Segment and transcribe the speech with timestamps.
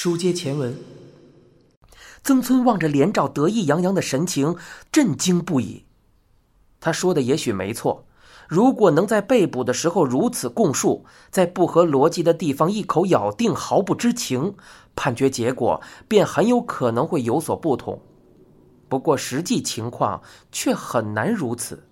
[0.00, 0.76] 书接前文，
[2.22, 4.56] 曾村望着连长得意洋洋的神情，
[4.92, 5.86] 震惊不已。
[6.78, 8.06] 他说的也许没错，
[8.46, 14.54] 如果能在被捕的时候如此供述，在不合逻辑的地方一口咬定毫不知情，
[14.94, 18.00] 判决结果便很有可能会有所不同。
[18.88, 20.22] 不过实际情况
[20.52, 21.82] 却很难如此。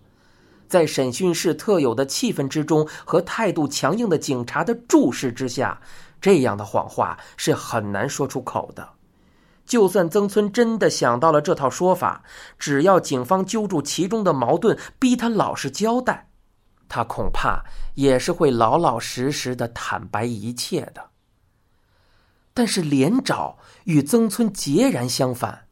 [0.68, 5.80] 在审讯室特有的气氛之中，和态度强硬的警察的注视之下，
[6.20, 8.88] 这样的谎话是很难说出口的。
[9.64, 12.22] 就算曾村真的想到了这套说法，
[12.58, 16.28] 只要警方揪住其中的矛盾，逼他老实交代，
[16.88, 17.64] 他恐怕
[17.94, 21.10] 也是会老老实实的坦白一切的。
[22.54, 25.66] 但是连找与曾村截然相反。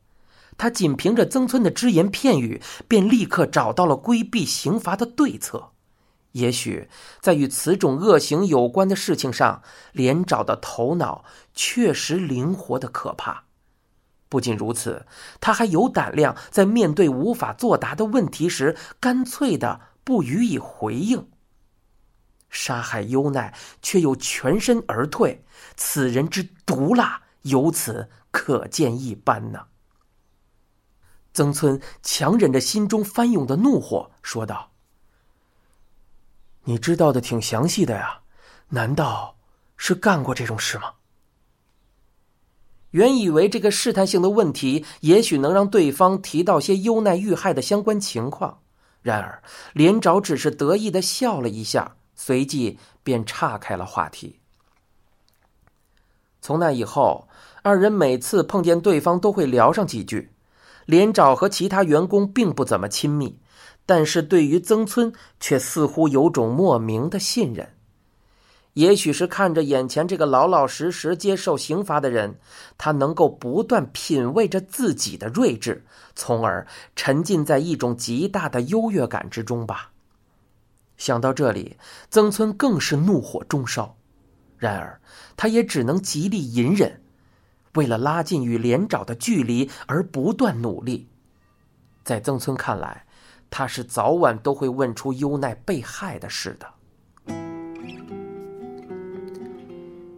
[0.56, 5.70] 他仅凭着曾村的只言片语，便立刻找到了规避刑罚的对策。
[6.34, 6.88] 也许
[7.20, 9.62] 在与此种恶行有关的事情上，
[9.92, 11.24] 连长的头脑
[11.54, 13.44] 确实灵活的可怕。
[14.28, 15.06] 不仅如此，
[15.40, 21.28] 他还有胆量在面对无法作答的问题时，干脆的不予以回应。
[22.50, 25.44] 杀害优奈却又全身而退，
[25.76, 29.66] 此人之毒辣，由此可见一斑呢。
[31.32, 34.72] 曾村强忍着心中翻涌的怒火，说道
[36.64, 38.20] ：“你知道的挺详细的呀，
[38.68, 39.36] 难道
[39.76, 40.92] 是干过这种事吗？”
[42.90, 48.60] 原以为这个试探性的问题也许能让对方提到些优奈遇害的相关情况，
[49.02, 49.42] 然而
[49.72, 54.38] 连长只是得意的笑了一下，随即便岔开了话题。
[56.40, 57.26] 从那以后，
[57.62, 60.30] 二人每次碰见对方都会聊上几句。
[60.86, 63.38] 连长和其他员工并不怎么亲密，
[63.86, 67.70] 但是对于曾村却似乎有种莫名的信任。
[68.74, 72.40] 也许是看着眼前这个老老实实接受刑罚的人，
[72.76, 75.84] 他能够不断品味着自己的睿智，
[76.16, 79.92] 从而沉浸在一种极大的优越感之中吧。
[80.96, 81.76] 想到这里，
[82.10, 83.96] 曾村更是怒火中烧，
[84.58, 85.00] 然而
[85.36, 87.00] 他也只能极力隐忍。
[87.74, 91.08] 为了拉近与连长的距离而不断努力，
[92.02, 93.03] 在曾村看来，
[93.56, 96.66] 他是早晚都会问出优奈被害的事的。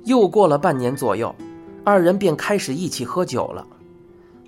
[0.04, 1.34] 又过了半年左右，
[1.84, 3.66] 二人便开始一起喝酒了。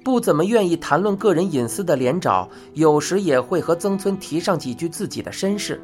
[0.03, 5.78] 不怎么愿意谈论个人隐私的连长，有时也会和曾村提上几句自己的身世。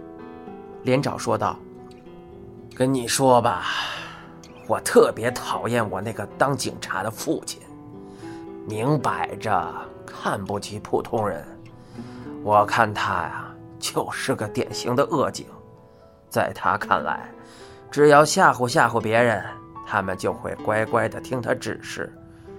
[0.82, 1.58] 连长说道
[2.74, 3.66] ：“跟你说吧。”
[4.66, 7.60] 我特别讨厌我那个当警察的父亲，
[8.66, 9.74] 明摆着
[10.06, 11.46] 看不起普通人。
[12.44, 15.46] 我看他呀，就是个典型的恶警。
[16.28, 17.32] 在他看来，
[17.90, 19.42] 只要吓唬吓唬别人，
[19.86, 22.12] 他们就会乖乖的听他指示。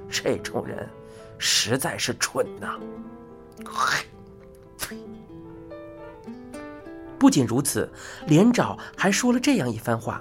[0.10, 0.90] 这种人
[1.38, 2.80] 实在是蠢呐！
[7.20, 7.88] 不仅如此，
[8.26, 10.20] 连长还说了这样一番话。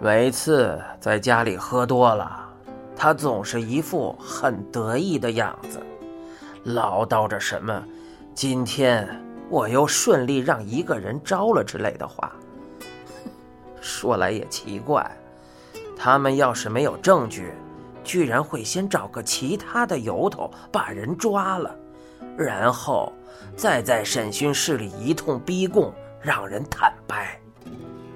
[0.00, 2.48] 每次在家里喝多了，
[2.96, 5.82] 他总是一副很得意的样子，
[6.64, 7.84] 唠叨着什么
[8.38, 9.04] “今天
[9.50, 12.32] 我又顺利让一个人招了”之类的话。
[13.80, 15.10] 说来也奇怪，
[15.96, 17.52] 他们要是没有证据，
[18.04, 21.76] 居然会先找个其他的由头把人抓了，
[22.36, 23.12] 然后
[23.56, 27.40] 再在审讯室里一通逼供，让人坦白。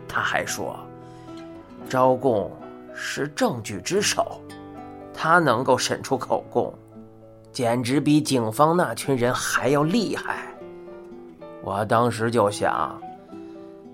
[0.07, 0.79] 他还说。
[1.89, 2.49] 招供
[2.95, 4.41] 是证据之首，
[5.13, 6.73] 他能够审出口供，
[7.53, 10.47] 简直比警方那群人还要厉害。
[11.63, 13.01] 我当时就想，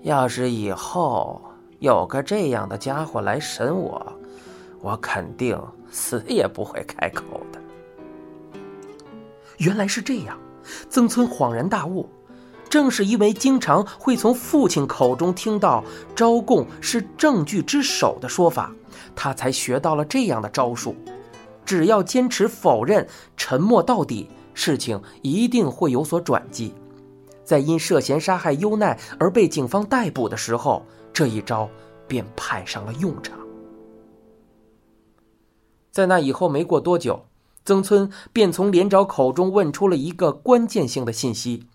[0.01, 1.41] 要是以后
[1.79, 4.01] 有个这样的家伙来审我，
[4.81, 5.61] 我肯定
[5.91, 7.59] 死也不会开口的。
[9.57, 10.37] 原来是这样，
[10.89, 12.09] 曾村恍然大悟。
[12.69, 15.83] 正是因为经常会从父亲口中听到
[16.15, 18.71] “招供是证据之首”的说法，
[19.15, 20.95] 他才学到了这样的招数。
[21.65, 23.07] 只要坚持否认、
[23.37, 26.73] 沉默到底，事情一定会有所转机。
[27.43, 31.69] 在因涉嫌杀害优奈而被警方逮捕的时候，这一招
[32.07, 33.39] 便派上了用场。
[35.91, 37.25] 在那以后没过多久，
[37.65, 41.67] 曾村便从连长口中问出了一个关键性的信息。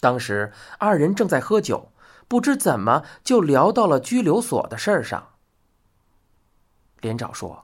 [0.00, 1.90] 当时二人正在喝酒，
[2.26, 5.28] 不知怎么就聊到了拘留所的事儿上。
[7.00, 7.63] 连长说：“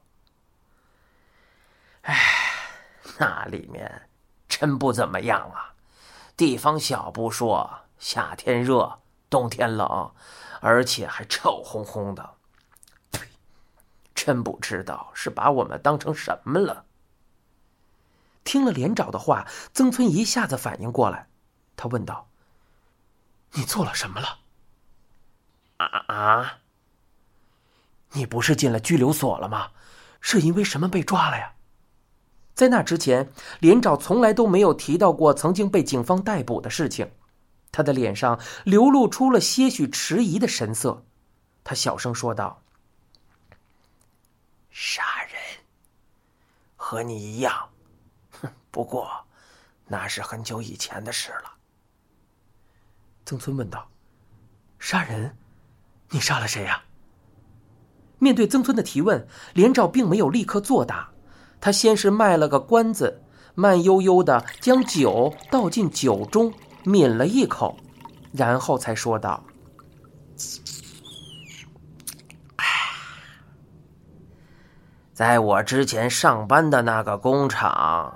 [2.11, 2.17] 哎，
[3.19, 4.09] 那里面
[4.49, 5.75] 真不怎么样啊，
[6.37, 8.99] 地方小不说，夏天热，
[9.29, 10.13] 冬天冷，
[10.61, 12.35] 而且还臭烘烘的。
[13.13, 13.29] 呸
[14.13, 16.85] 真不知道是把我们当成什么了。
[18.43, 21.29] 听了连长的话，曾村一下子反应过来，
[21.77, 22.29] 他问道
[23.55, 24.41] ：“你做了什么了
[25.79, 26.59] ？”“啊啊！
[28.11, 29.71] 你不是进了拘留所了吗？
[30.21, 31.55] 是因为什么被抓了呀？”
[32.61, 37.11] 在那之前，连长从来都没有提到过曾经被警方逮捕的事情，
[37.73, 41.03] 他的脸上流露出了些许迟疑的神色。
[41.65, 42.63] 他小声说道
[44.69, 45.41] ：“杀人，
[46.77, 47.71] 和你一样。
[48.43, 49.11] ”哼不过，
[49.87, 51.55] 那是很久以前的事了。
[53.25, 53.89] 曾村问道
[54.79, 55.35] ：“杀人？
[56.11, 56.85] 你杀了谁呀？”
[58.21, 61.11] 面对曾村的提问，连照并没有立刻作答。
[61.61, 63.23] 他先是卖了个关子，
[63.55, 66.53] 慢悠悠的将酒倒进酒中，
[66.85, 67.77] 抿了一口，
[68.33, 69.43] 然后才说道
[75.13, 78.15] ：“在我之前上班的那个工厂。”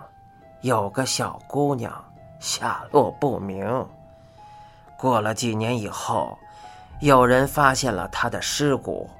[0.64, 1.93] 有个小姑娘
[2.41, 3.87] 下落不明。
[4.96, 6.38] 过了几年以后，
[7.02, 9.11] 有人发现了她的尸骨，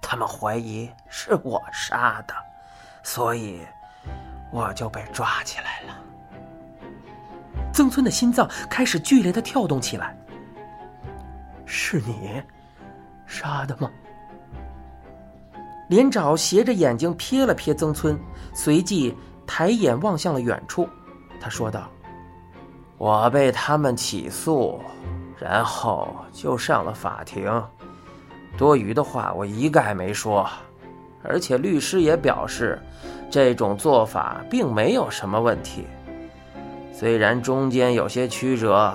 [0.00, 2.34] 他们怀疑是我杀的，
[3.02, 3.60] 所以
[4.50, 5.98] 我就被抓起来了。
[7.72, 10.16] 曾村的心脏开始剧烈的跳动起来。
[11.66, 12.42] 是你
[13.26, 13.90] 杀的吗？
[15.88, 18.18] 连长斜着眼睛瞥了瞥曾村，
[18.52, 19.14] 随即。
[19.44, 20.88] 抬眼望向了远处，
[21.38, 21.90] 他说道
[22.96, 24.80] ：“我被他们起诉，
[25.38, 27.62] 然后就上了法庭。
[28.56, 30.48] 多余的话我一概没说，
[31.22, 32.80] 而且律师也表示，
[33.30, 35.84] 这种做法并没有什么问题。
[36.92, 38.94] 虽然中间有些曲折，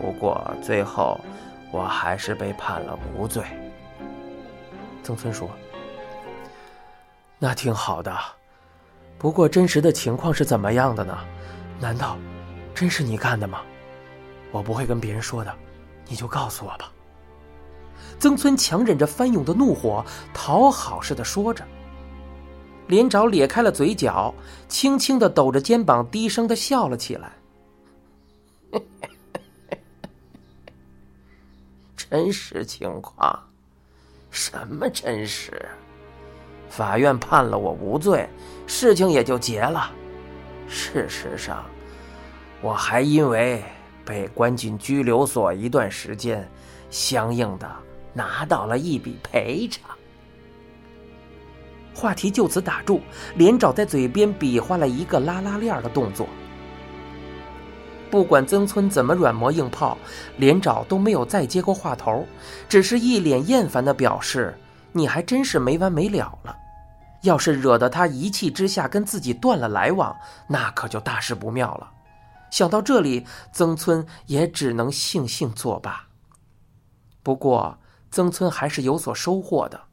[0.00, 1.20] 不过最后
[1.70, 3.42] 我还是被判了无罪。”
[5.02, 5.48] 曾村说
[7.38, 8.16] ：“那挺好的。”
[9.18, 11.16] 不过，真实的情况是怎么样的呢？
[11.80, 12.18] 难道
[12.74, 13.60] 真是你干的吗？
[14.50, 15.54] 我不会跟别人说的，
[16.06, 16.92] 你就告诉我吧。
[18.18, 21.64] 曾村强忍着翻涌的怒火，讨好似的说着。
[22.88, 24.34] 连长咧开了嘴角，
[24.68, 27.32] 轻轻的抖着肩膀，低声的笑了起来。
[31.96, 33.38] 真实情况？
[34.30, 35.68] 什么真实？
[36.68, 38.28] 法院判了我无罪，
[38.66, 39.90] 事情也就结了。
[40.68, 41.64] 事实上，
[42.60, 43.64] 我还因为
[44.04, 46.48] 被关进拘留所一段时间，
[46.90, 47.70] 相应的
[48.12, 49.82] 拿到了一笔赔偿。
[51.94, 53.00] 话题就此打住，
[53.36, 56.28] 连长在嘴边比划了一个拉拉链的动作。
[58.10, 59.96] 不管曾村怎么软磨硬泡，
[60.36, 62.26] 连长都没有再接过话头，
[62.68, 64.56] 只是一脸厌烦的表示
[64.92, 66.56] ：“你还真是没完没了了。”
[67.22, 70.14] 要是惹得他一气之下跟自己断了来往，
[70.46, 71.90] 那可就大事不妙了。
[72.50, 76.06] 想到这里，曾村也只能悻悻作罢。
[77.26, 77.80] 不过，
[78.12, 79.86] 曾村还是有所收获的，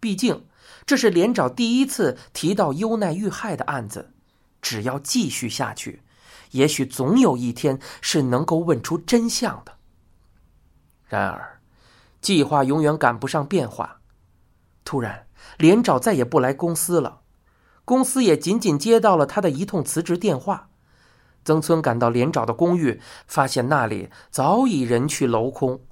[0.00, 0.46] 毕竟
[0.84, 4.12] 这是连长第一次提到优奈遇害的案子。
[4.60, 6.02] 只要继续下去，
[6.50, 9.76] 也许总有一天是能够问出真相的。
[11.04, 11.60] 然而，
[12.20, 14.00] 计划永远赶不上变化。
[14.84, 15.28] 突然。
[15.58, 17.20] 连长再也不来公司了，
[17.84, 20.70] 公司也仅仅接到了他的一通辞职电话。
[21.44, 25.82] 曾村赶到连长的公寓，发现那里早已人去楼空。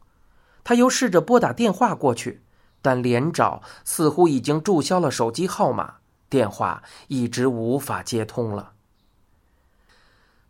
[0.65, 2.43] 他又试着拨打电话过去，
[2.83, 5.97] 但连长似乎已经注销了手机号码，
[6.29, 8.73] 电话一直无法接通了。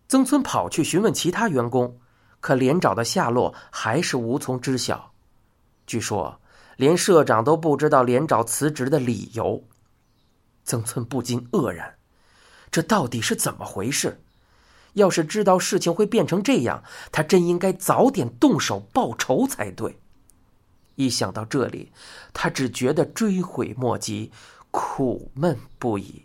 [0.08, 1.98] 曾村跑去询问其他员工，
[2.40, 5.12] 可连长的下落还是无从知晓。
[5.86, 6.40] 据说。
[6.76, 9.62] 连社长都不知道连长辞职的理由，
[10.64, 11.94] 曾村不禁愕然：
[12.68, 14.20] 这到底是怎么回事？
[14.94, 19.96] 要是知道事情会变成这样，他真应该早点动手报仇才对。
[20.96, 21.92] 一想到这里，
[22.32, 24.30] 他只觉得追悔莫及，
[24.70, 26.24] 苦闷不已。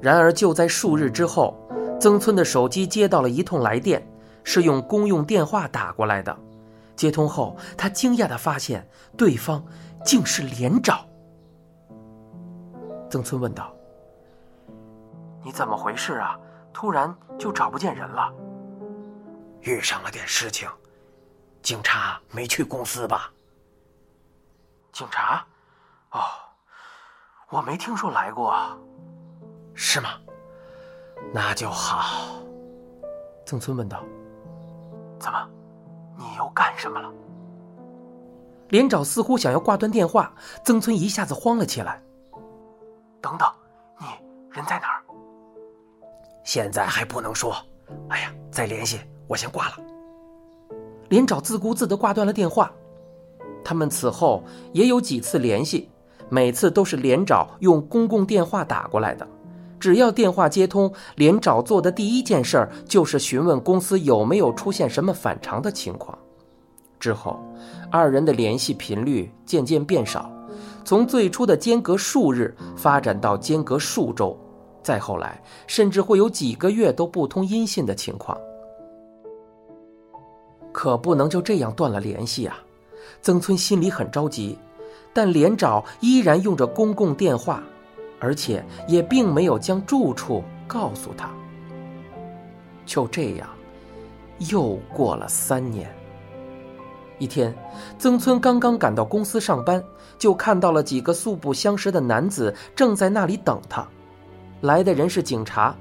[0.00, 1.56] 然而，就在数日之后，
[2.00, 4.06] 曾村的手机接到了一通来电，
[4.44, 6.38] 是用公用电话打过来的。
[6.94, 9.64] 接通后，他惊讶的发现对方
[10.04, 11.04] 竟是连长。
[13.10, 13.74] 曾村问道
[15.44, 16.38] ：“你怎么回事啊？
[16.72, 18.32] 突然就找不见人了？
[19.62, 20.68] 遇上了点事情。
[21.62, 23.30] 警察没去公司吧？
[24.92, 25.44] 警察？
[26.10, 26.20] 哦，
[27.50, 28.54] 我没听说来过。
[29.74, 30.10] 是吗？
[31.32, 32.40] 那就好。”
[33.44, 34.02] 曾村问道
[35.20, 35.48] ：“怎么？”
[36.18, 37.12] 你又干什么了？
[38.70, 40.34] 连长似乎想要挂断电话，
[40.64, 42.02] 曾村一下子慌了起来。
[43.20, 43.48] 等等，
[43.98, 44.06] 你
[44.50, 45.02] 人在哪儿？
[46.44, 47.56] 现在还不能说。
[48.10, 49.76] 哎呀，再联系，我先挂了。
[51.08, 52.72] 连长自顾自的挂断了电话。
[53.64, 55.88] 他们此后也有几次联系，
[56.28, 59.26] 每次都是连长用公共电话打过来的。
[59.78, 66.18] 只要电话接通，连长做的第一件事就是询问公司有没有出现什么反常的情况。
[66.98, 67.38] 之后，
[67.90, 70.32] 二人的联系频率渐渐变少，
[70.84, 74.36] 从最初的间隔数日发展到间隔数周，
[74.82, 78.36] 再后来甚至会有几个月都不通音信的情况。
[80.72, 82.58] 可不能就这样断了联系啊！
[83.20, 84.56] 曾村心里很着急，
[85.12, 87.62] 但连长依然用着公共电话，
[88.20, 91.30] 而且也并没有将住处告诉他。
[92.86, 93.48] 就这样，
[94.50, 95.92] 又过了三年。
[97.18, 97.52] 一天，
[97.98, 99.82] 曾村刚刚赶到公司上班，
[100.18, 103.84] 就看到了几个素不相识的男子正在那里等他。
[104.60, 105.74] 来的人是警察，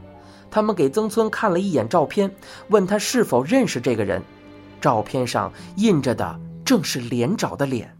[0.50, 2.32] 他们给曾村看了一眼照片，
[2.70, 4.20] 问他是否认识这个人。
[4.80, 7.98] 照片上印着的正是连长的脸。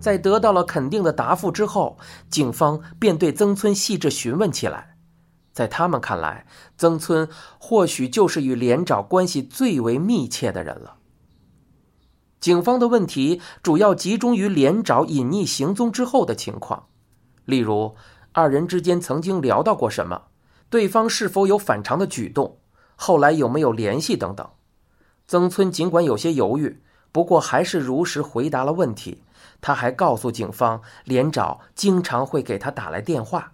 [0.00, 1.96] 在得到了肯定的答复之后，
[2.28, 4.96] 警方便对曾村细致询问起来。
[5.52, 7.28] 在他们看来，曾村
[7.58, 10.96] 或许就是与连长关系最为密切的人了。
[12.40, 16.88] 警方的问题主要集中于连长隐匿行踪之后的情况，
[17.46, 17.94] 例如
[18.32, 20.24] 二人之间曾经聊到过什么，
[20.68, 22.58] 对方是否有反常的举动，
[22.96, 24.46] 后来有没有联系等等。
[25.26, 29.22] 曾村尽管有些犹豫，不过还是如实回答了问题。
[29.60, 33.52] 他还告诉警方，连长经常会给他打来电话。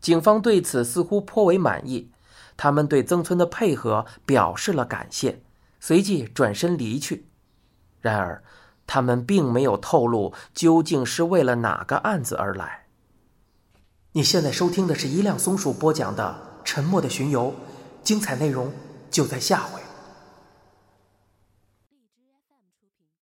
[0.00, 2.12] 警方对此似乎颇为满意，
[2.56, 5.42] 他们对曾村的配合表示了感谢，
[5.80, 7.26] 随即转身离去。
[8.00, 8.44] 然而，
[8.86, 12.84] 他们并没有透露究竟是为了哪个案子而来。
[14.12, 17.48] 你现在收听的是一辆松鼠播讲的《沉默的巡游》，
[18.04, 18.70] 精彩内容
[19.10, 19.83] 就在下回。